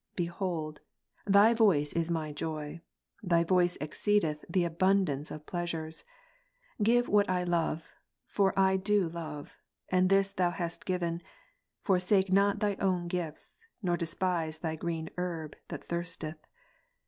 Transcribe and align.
Behold, 0.15 0.81
Thy 1.27 1.53
voice 1.53 1.93
is 1.93 2.09
my 2.09 2.31
joy; 2.31 2.81
Thy 3.21 3.43
j/ 3.43 3.47
voice 3.49 3.77
exceedeth 3.79 4.43
the 4.49 4.63
abundance 4.63 5.29
of 5.29 5.45
pleasures. 5.45 6.05
Give 6.81 7.07
what 7.07 7.29
I 7.29 7.43
love: 7.43 7.93
for 8.25 8.51
I 8.59 8.77
do 8.77 9.07
love; 9.07 9.57
and 9.89 10.09
this 10.09 10.33
hast 10.35 10.37
Thou 10.37 10.85
given: 10.87 11.21
forsake 11.83 12.33
not 12.33 12.57
Thy 12.61 12.77
own 12.79 13.07
gifts, 13.09 13.59
nor 13.83 13.95
despise 13.95 14.57
Thy 14.57 14.75
green 14.75 15.11
herb 15.19 15.55
that 15.67 15.87
thirsteth. 15.87 16.39